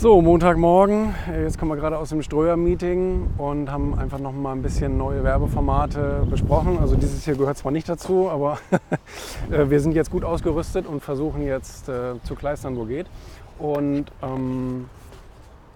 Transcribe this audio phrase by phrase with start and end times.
[0.00, 1.14] So, Montagmorgen.
[1.44, 5.22] Jetzt kommen wir gerade aus dem Ströer-Meeting und haben einfach noch mal ein bisschen neue
[5.22, 6.78] Werbeformate besprochen.
[6.78, 8.56] Also dieses hier gehört zwar nicht dazu, aber
[9.50, 13.08] äh, wir sind jetzt gut ausgerüstet und versuchen jetzt äh, zu kleistern, wo geht.
[13.58, 14.88] Und ähm,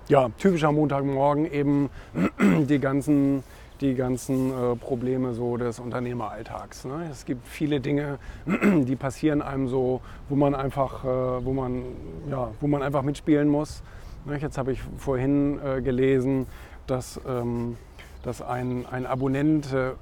[0.09, 1.91] ja, typischer Montagmorgen eben
[2.67, 3.45] die ganzen
[3.83, 6.87] die ganzen äh, Probleme so des Unternehmeralltags.
[6.87, 7.09] Ne?
[7.11, 11.83] Es gibt viele Dinge, die passieren einem so, wo man einfach, äh, wo man,
[12.31, 13.83] ja, wo man einfach mitspielen muss.
[14.25, 14.39] Ne?
[14.39, 16.47] Jetzt habe ich vorhin äh, gelesen,
[16.87, 17.77] dass, ähm,
[18.23, 19.93] dass ein, ein Abonnent äh,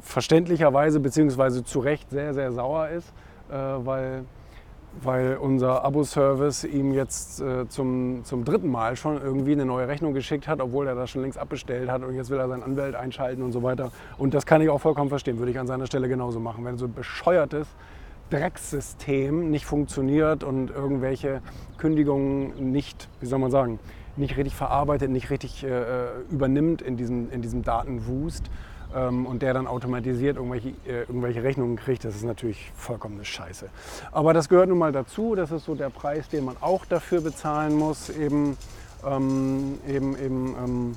[0.00, 1.62] verständlicherweise bzw.
[1.62, 3.12] zu Recht sehr, sehr sauer ist,
[3.50, 4.24] äh, weil
[5.00, 10.46] weil unser Abo-Service ihm jetzt zum, zum dritten Mal schon irgendwie eine neue Rechnung geschickt
[10.46, 13.42] hat, obwohl er das schon längst abbestellt hat und jetzt will er seinen Anwalt einschalten
[13.42, 13.90] und so weiter.
[14.18, 16.66] Und das kann ich auch vollkommen verstehen, würde ich an seiner Stelle genauso machen.
[16.66, 17.68] Wenn so ein bescheuertes
[18.32, 21.42] Drecksystem nicht funktioniert und irgendwelche
[21.78, 23.78] Kündigungen nicht, wie soll man sagen,
[24.16, 28.50] nicht richtig verarbeitet, nicht richtig äh, äh übernimmt in diesem, in diesem Datenwust,
[28.94, 33.68] ähm, und der dann automatisiert irgendwelche, äh, irgendwelche Rechnungen kriegt, das ist natürlich vollkommene Scheiße.
[34.10, 37.20] Aber das gehört nun mal dazu, das ist so der Preis, den man auch dafür
[37.20, 38.56] bezahlen muss, eben,
[39.06, 40.96] ähm, eben, eben ähm,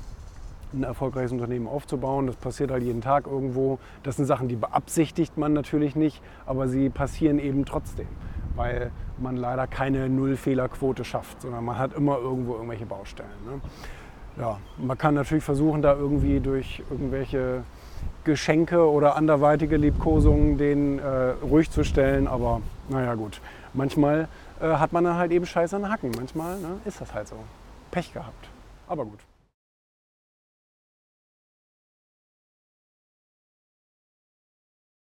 [0.72, 2.26] ein erfolgreiches Unternehmen aufzubauen.
[2.26, 3.78] Das passiert halt jeden Tag irgendwo.
[4.02, 8.08] Das sind Sachen, die beabsichtigt man natürlich nicht, aber sie passieren eben trotzdem,
[8.54, 13.30] weil man leider keine Nullfehlerquote schafft, sondern man hat immer irgendwo irgendwelche Baustellen.
[13.46, 13.60] Ne?
[14.38, 17.62] Ja, man kann natürlich versuchen, da irgendwie durch irgendwelche
[18.24, 22.26] Geschenke oder anderweitige Liebkosungen den äh, ruhig zu stellen.
[22.26, 23.40] Aber naja gut,
[23.72, 24.28] manchmal
[24.60, 26.10] äh, hat man dann halt eben Scheiße an Hacken.
[26.16, 27.36] Manchmal ne, ist das halt so.
[27.90, 28.48] Pech gehabt.
[28.88, 29.20] Aber gut.